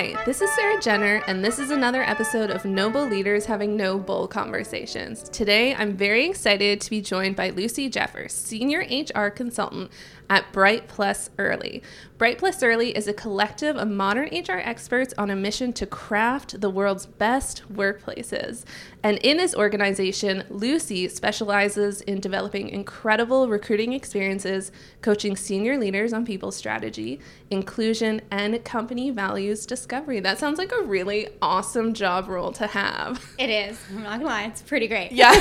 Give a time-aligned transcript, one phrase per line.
[0.00, 3.98] Hi, this is Sarah Jenner, and this is another episode of Noble Leaders Having No
[3.98, 5.28] Bull Conversations.
[5.28, 9.92] Today, I'm very excited to be joined by Lucy Jeffers, Senior HR Consultant
[10.30, 11.82] at Bright Plus Early.
[12.16, 16.60] Bright Plus Early is a collective of modern HR experts on a mission to craft
[16.60, 18.64] the world's best workplaces.
[19.02, 24.70] And in this organization, Lucy specializes in developing incredible recruiting experiences,
[25.00, 27.18] coaching senior leaders on people strategy,
[27.50, 30.20] inclusion, and company values discovery.
[30.20, 33.34] That sounds like a really awesome job role to have.
[33.38, 33.78] It is.
[33.90, 35.10] I'm not gonna lie, it's pretty great.
[35.10, 35.32] Yeah.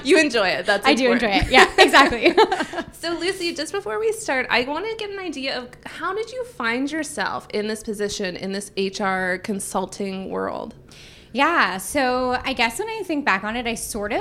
[0.04, 0.64] you enjoy it.
[0.64, 1.50] That's I do enjoy it.
[1.50, 2.34] Yeah, exactly.
[3.00, 6.30] so Lucy, just before we start, I want to get an idea of how did
[6.30, 10.74] you find yourself in this position in this HR consulting world?
[11.32, 14.20] Yeah, so I guess when I think back on it, I sort of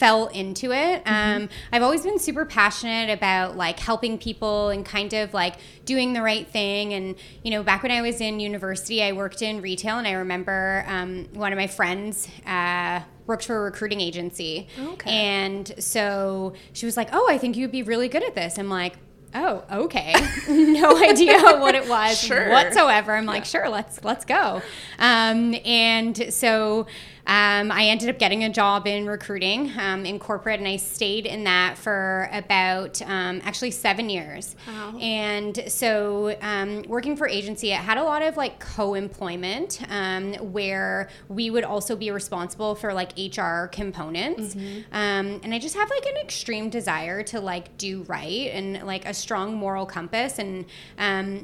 [0.00, 1.04] fell into it.
[1.04, 1.42] Mm-hmm.
[1.42, 6.14] Um, I've always been super passionate about like helping people and kind of like doing
[6.14, 6.94] the right thing.
[6.94, 10.12] And, you know, back when I was in university, I worked in retail, and I
[10.12, 14.68] remember um, one of my friends, uh, worked for a recruiting agency.
[14.78, 15.10] Okay.
[15.10, 18.58] And so she was like, Oh, I think you'd be really good at this.
[18.58, 18.96] I'm like,
[19.34, 20.12] oh okay
[20.48, 22.50] no idea what it was sure.
[22.50, 23.60] whatsoever i'm like yeah.
[23.60, 24.60] sure let's let's go
[24.98, 26.86] um, and so
[27.26, 31.26] um, I ended up getting a job in recruiting um, in corporate, and I stayed
[31.26, 34.56] in that for about um, actually seven years.
[34.66, 34.98] Wow.
[34.98, 41.08] And so, um, working for agency, it had a lot of like co-employment, um, where
[41.28, 44.54] we would also be responsible for like HR components.
[44.54, 44.80] Mm-hmm.
[44.92, 49.06] Um, and I just have like an extreme desire to like do right and like
[49.06, 50.64] a strong moral compass, and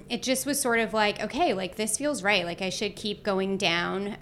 [0.09, 2.45] it just was sort of like, okay, like this feels right.
[2.45, 4.17] Like I should keep going down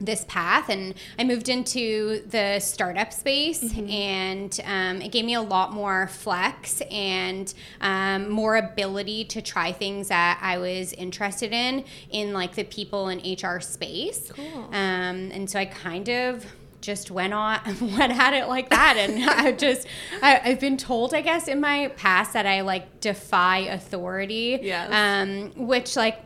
[0.00, 3.88] this path and i moved into the startup space mm-hmm.
[3.88, 9.72] and um, it gave me a lot more flex and um, more ability to try
[9.72, 14.64] things that i was interested in in like the people and hr space cool.
[14.72, 16.44] um, and so i kind of
[16.80, 17.58] just went on
[17.96, 19.86] went at it like that and i just
[20.20, 24.90] I, have been told i guess in my past that i like defy authority yes.
[24.92, 26.20] um which like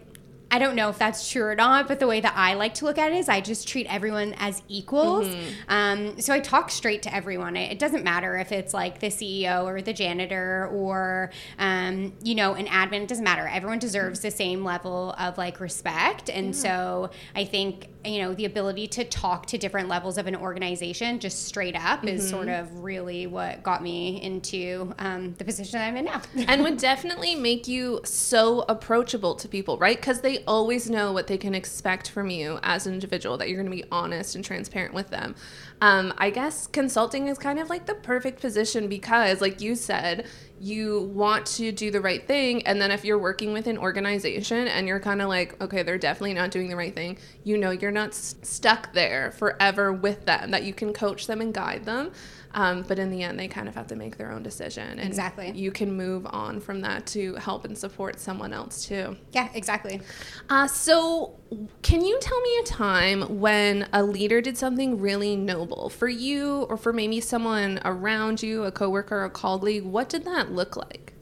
[0.50, 2.86] I don't know if that's true or not, but the way that I like to
[2.86, 5.28] look at it is I just treat everyone as equals.
[5.28, 5.48] Mm-hmm.
[5.68, 7.54] Um, so I talk straight to everyone.
[7.56, 12.34] It, it, doesn't matter if it's like the CEO or the janitor or, um, you
[12.34, 13.02] know, an admin.
[13.02, 13.46] It doesn't matter.
[13.46, 16.30] Everyone deserves the same level of like respect.
[16.30, 16.60] And yeah.
[16.60, 21.20] so I think, you know, the ability to talk to different levels of an organization
[21.20, 22.08] just straight up mm-hmm.
[22.08, 26.22] is sort of really what got me into um, the position I'm in now.
[26.48, 29.96] and would definitely make you so approachable to people, right?
[29.96, 33.62] Because they always know what they can expect from you as an individual, that you're
[33.62, 35.34] going to be honest and transparent with them.
[35.80, 40.26] Um, I guess consulting is kind of like the perfect position because, like you said,
[40.60, 42.66] you want to do the right thing.
[42.66, 45.98] And then if you're working with an organization and you're kind of like, okay, they're
[45.98, 50.50] definitely not doing the right thing, you know, you're not stuck there forever with them,
[50.50, 52.10] that you can coach them and guide them.
[52.54, 54.98] Um, but in the end, they kind of have to make their own decision.
[54.98, 55.50] And exactly.
[55.50, 59.16] You can move on from that to help and support someone else too.
[59.32, 60.00] Yeah, exactly.
[60.48, 61.34] Uh, so,
[61.82, 66.62] can you tell me a time when a leader did something really noble for you
[66.68, 69.84] or for maybe someone around you, a coworker, a colleague?
[69.84, 71.12] What did that look like?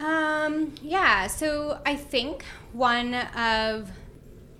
[0.00, 3.90] Um, yeah, so I think one of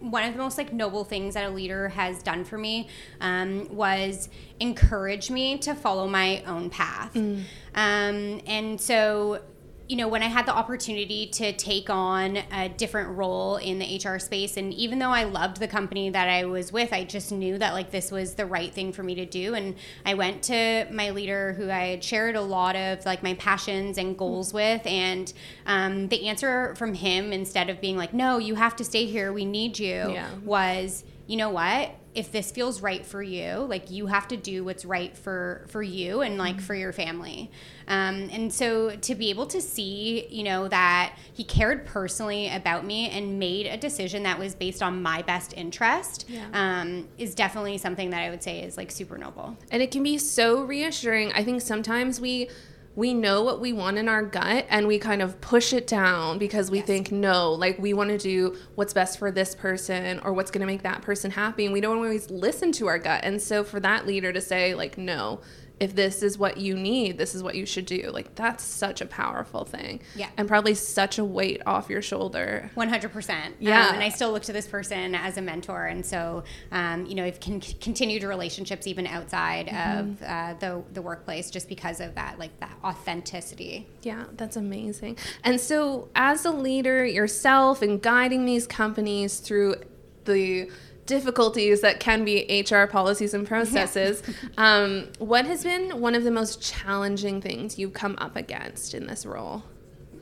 [0.01, 2.89] one of the most like noble things that a leader has done for me
[3.21, 4.29] um, was
[4.61, 7.15] encourage me to follow my own path.
[7.15, 7.43] Mm.
[7.75, 9.41] Um, and so
[9.89, 13.97] you know, when I had the opportunity to take on a different role in the
[13.97, 17.33] HR space, and even though I loved the company that I was with, I just
[17.33, 19.55] knew that like this was the right thing for me to do.
[19.55, 23.33] And I went to my leader, who I had shared a lot of like my
[23.35, 25.33] passions and goals with, and
[25.65, 29.33] um, the answer from him, instead of being like, "No, you have to stay here,
[29.33, 30.29] we need you," yeah.
[30.45, 31.95] was, "You know what?
[32.15, 35.83] If this feels right for you like you have to do what's right for for
[35.83, 36.65] you and like mm-hmm.
[36.65, 37.51] for your family
[37.87, 42.85] um, and so to be able to see you know that he cared personally about
[42.85, 46.47] me and made a decision that was based on my best interest yeah.
[46.53, 50.03] um, is definitely something that i would say is like super noble and it can
[50.03, 52.49] be so reassuring i think sometimes we
[52.97, 56.39] we know what we want in our gut and we kind of push it down
[56.39, 56.87] because we yes.
[56.87, 60.61] think no like we want to do what's best for this person or what's going
[60.61, 63.63] to make that person happy and we don't always listen to our gut and so
[63.63, 65.41] for that leader to say like no
[65.81, 68.11] if this is what you need, this is what you should do.
[68.13, 70.01] Like that's such a powerful thing.
[70.15, 70.29] Yeah.
[70.37, 72.71] And probably such a weight off your shoulder.
[72.77, 73.55] 100%.
[73.61, 73.89] Yeah.
[73.89, 75.87] Um, and I still look to this person as a mentor.
[75.87, 81.03] And so, um, you know, I've con- continued relationships even outside of uh, the, the
[81.03, 83.87] workplace just because of that, like that authenticity.
[84.03, 85.19] Yeah, that's amazing.
[85.45, 89.77] And so, as a leader yourself and guiding these companies through
[90.25, 90.71] the
[91.09, 94.23] difficulties that can be HR policies and processes,
[94.59, 99.09] um, what has been one of the most challenging things you've come up against in
[99.09, 99.65] this role?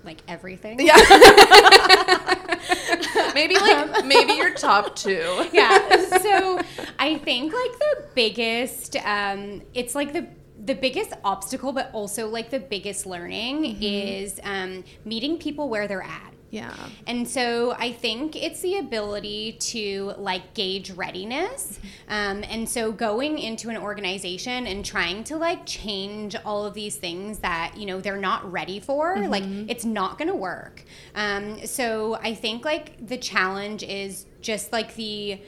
[0.05, 0.81] Like everything.
[0.81, 0.97] Yeah.
[3.35, 5.49] maybe like maybe your top two.
[5.53, 6.19] yeah.
[6.21, 6.61] So
[6.99, 10.29] I think like the biggest, um, it's like the
[10.65, 16.03] the biggest obstacle, but also like the biggest learning is um, meeting people where they're
[16.03, 16.36] at.
[16.57, 16.75] Yeah.
[17.07, 21.79] And so I think it's the ability to like gauge readiness.
[22.09, 26.97] Um, and so going into an organization and trying to like change all of these
[26.97, 30.83] things that, you know, they're not ready for, like it's not going to work.
[31.15, 35.39] Um, so I think like the challenge is just like the,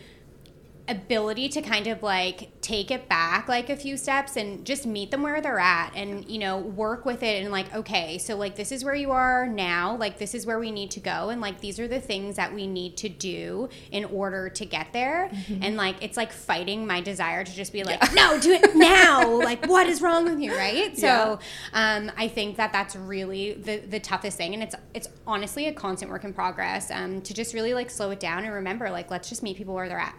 [0.88, 5.10] ability to kind of like take it back like a few steps and just meet
[5.10, 8.56] them where they're at and you know work with it and like okay so like
[8.56, 11.40] this is where you are now like this is where we need to go and
[11.40, 15.30] like these are the things that we need to do in order to get there.
[15.62, 19.26] And like it's like fighting my desire to just be like no do it now!
[19.48, 20.54] Like what is wrong with you?
[20.54, 20.96] Right?
[20.98, 21.38] So
[21.72, 25.72] um, i think that that's really the the toughest thing and it's it's honestly a
[25.72, 29.10] constant work in progress um, to just really like slow it down and remember like
[29.10, 30.16] let's just meet people where they're at.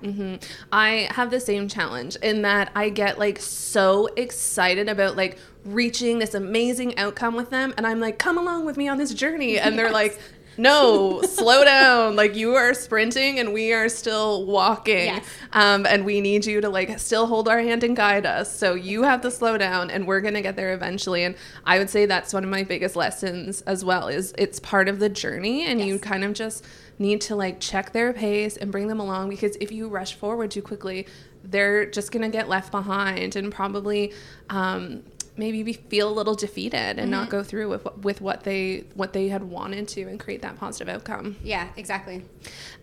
[0.72, 6.20] I have the same challenge in that I get like so excited about like reaching
[6.20, 9.58] this amazing outcome with them and I'm like come along with me on this journey.
[9.60, 10.20] And they're like
[10.58, 12.18] no slow down.
[12.18, 15.26] Like you are sprinting and we are still walking Yes.
[15.54, 18.54] um, and we need you to like still hold our hand and guide us.
[18.54, 21.24] So you have to slow down and we're gonna get there eventually.
[21.24, 24.90] And i would say that's one of my biggest lessons as well is it's part
[24.90, 26.66] of the journey and you kind of just
[26.98, 30.52] need to like check their pace and bring them along because if you rush forward
[30.52, 31.08] too quickly
[31.44, 34.14] they're just gonna get left behind and probably
[34.50, 35.04] um,
[35.38, 38.84] maybe be, feel a little defeated and not go through with what- with what they
[38.96, 41.38] what they had wanted to and create that positive outcome.
[41.44, 42.26] Yeah exactly.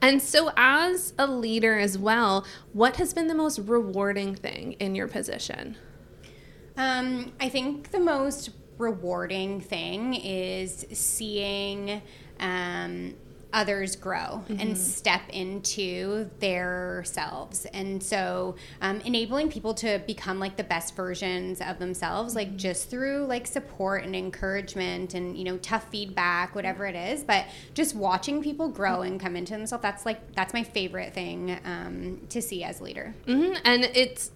[0.00, 4.94] And so, as a leader as well, what has been the most rewarding thing in
[4.94, 5.76] your position?
[6.79, 12.03] Um, I think the most rewarding thing is seeing
[12.41, 13.14] um,
[13.56, 17.64] others grow and step into their selves.
[17.73, 22.91] And so um, enabling people to become like the best versions of themselves, like just
[22.91, 27.25] through like support and encouragement and, you know, tough feedback, whatever it is.
[27.25, 31.58] But just watching people grow and come into themselves, that's like, that's my favorite thing
[31.64, 33.14] um, to see as a leader.
[33.25, 34.32] hmm And it's,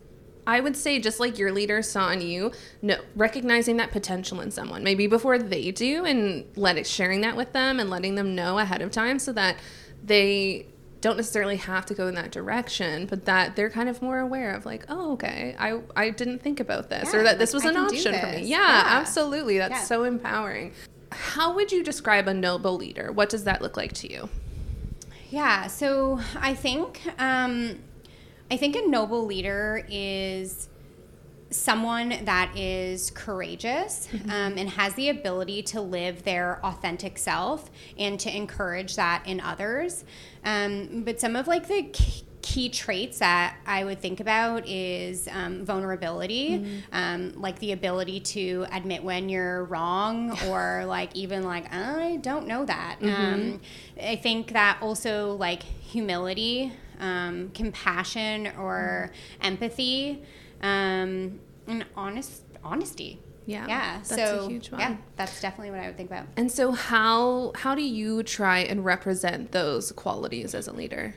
[0.47, 2.53] I would say, just like your leader saw in you,
[2.83, 7.37] no, recognizing that potential in someone, maybe before they do, and let it, sharing that
[7.37, 9.57] with them and letting them know ahead of time so that
[10.03, 10.67] they
[11.01, 14.53] don't necessarily have to go in that direction, but that they're kind of more aware
[14.55, 17.65] of like, oh, okay, I I didn't think about this, Yeah, or that this was
[17.65, 18.43] I an option for me.
[18.43, 18.85] Yeah, Yeah.
[18.87, 19.59] absolutely.
[19.59, 19.83] That's Yeah.
[19.85, 20.73] so empowering.
[21.11, 23.13] How would you describe a noble leader?
[23.13, 24.29] What does that look like to you?
[25.31, 27.79] Yeah, so I think um,
[28.51, 30.69] I think a noble leader is
[31.51, 38.19] someone that is courageous um, and has the ability to live their authentic self and
[38.21, 40.05] to encourage that in others.
[40.45, 41.93] Um, but some of like the
[42.51, 46.61] key traits that I would think about is um, vulnerability,
[46.91, 52.49] um, like the ability to admit when you're wrong, or like even like I don't
[52.49, 52.97] know that.
[53.03, 53.61] Um,
[54.03, 60.23] I think that also like humility, um, compassion, or empathy,
[60.61, 61.39] um,
[61.69, 63.21] and honest honesty.
[63.47, 64.81] Yeah, Yeah, that's a so huge one.
[64.81, 66.27] yeah, that's definitely what I would think about.
[66.37, 71.15] And so how how do you try and represent those qualities as a leader?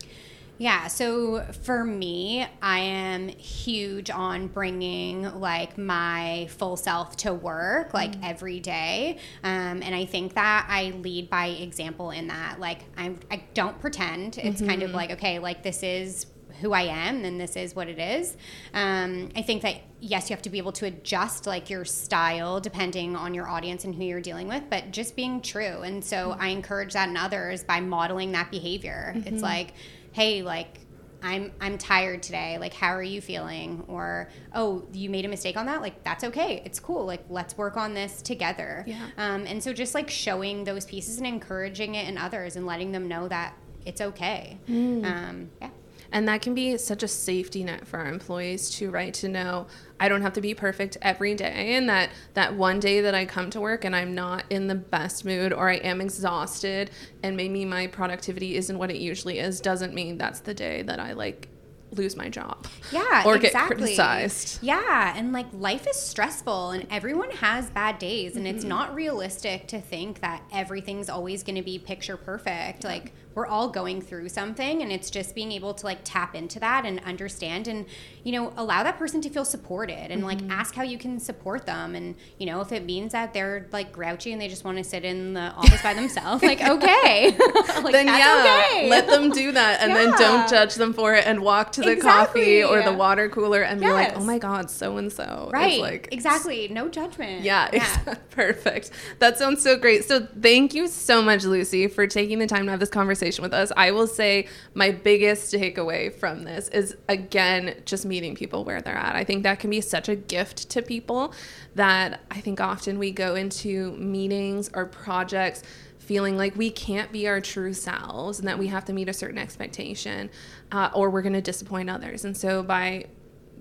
[0.60, 7.94] Yeah, so for me, I am huge on bringing like my full self to work
[7.94, 9.18] like every day.
[9.44, 12.60] Um, and I think that I lead by example in that.
[12.60, 14.38] Like, I'm, I don't pretend.
[14.38, 16.28] It's kind of like, okay, like this is
[16.62, 18.38] who I am and this is what it is.
[18.74, 22.60] Um, I think that yes, you have to be able to adjust like your style
[22.60, 25.82] depending on your audience and who you're dealing with, but just being true.
[25.82, 29.14] And so I encourage that in others by modeling that behavior.
[29.26, 29.74] It's like,
[30.14, 30.80] hey, like
[31.24, 32.58] I'm I'm tired today.
[32.58, 33.86] Like, how are you feeling?
[33.88, 35.82] Or, oh, you made a mistake on that.
[35.82, 36.62] Like, that's okay.
[36.66, 37.06] It's cool.
[37.06, 38.84] Like, let's work on this together.
[38.86, 39.08] Yeah.
[39.18, 42.92] Um, and so just like showing those pieces and encouraging it in others and letting
[42.92, 43.56] them know that
[43.86, 44.58] it's okay.
[45.06, 45.70] Um, yeah.
[46.14, 49.14] And that can be such a safety net for our employees too, right?
[49.16, 49.68] To know
[50.00, 53.26] I don't have to be perfect every day and that that one day that I
[53.26, 56.92] come to work and I'm not in the best mood or I am exhausted
[57.24, 61.00] and maybe my productivity isn't what it usually is doesn't mean that's the day that
[61.00, 61.50] I like
[61.92, 62.66] lose my job.
[62.92, 63.42] Yeah, or exactly.
[63.42, 64.60] get criticized.
[64.64, 68.56] Yeah, and like life is stressful and everyone has bad days and Mm-hmm.
[68.56, 72.84] it's not realistic to think that everything's always going to be picture perfect.
[72.84, 76.60] Like we're all going through something and it's just being able to like tap into
[76.60, 77.86] that and understand and
[78.24, 80.48] you know allow that person to feel supported and Mm-hmm.
[80.48, 81.96] like ask how you can support them.
[81.96, 84.84] And you know if it means that they're like grouchy and they just want to
[84.84, 87.36] sit in the office by themselves like okay.
[87.84, 88.90] Like then yeah, okay.
[88.90, 91.96] let them do that, and then don't judge them for it, and walk to the
[91.98, 95.80] coffee or the water cooler and be like, "Oh my God, so and so." right.
[95.82, 96.68] like exactly.
[96.70, 97.44] No judgment.
[97.44, 98.92] Yeah, exa- perfect.
[99.20, 100.06] That sounds so great.
[100.06, 103.54] So, thank you so much, Lucy, for taking the time to have this conversation with
[103.54, 103.72] us.
[103.76, 108.96] I will say my biggest takeaway from this is again, just meeting people where they're
[108.96, 109.16] at.
[109.16, 111.34] I think that can be such a gift to people
[111.76, 115.64] that I think often we go into meetings or projects
[116.00, 119.14] feeling like we can't be our true selves and that we have to meet a
[119.14, 120.30] certain expectation
[120.72, 122.26] uh, or we're going to disappoint others.
[122.26, 123.06] And so, by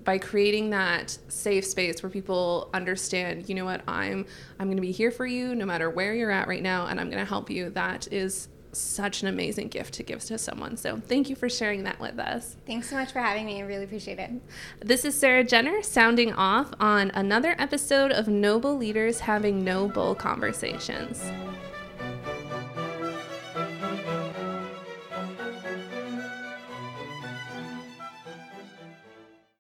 [0.05, 4.27] by creating that safe space where people understand you know what i'm
[4.59, 7.01] i'm going to be here for you no matter where you're at right now and
[7.01, 10.77] i'm going to help you that is such an amazing gift to give to someone
[10.77, 13.61] so thank you for sharing that with us Thanks so much for having me.
[13.61, 14.31] I really appreciate it.
[14.81, 21.23] this is sarah jenner sounding off on another episode of noble leaders having noble conversations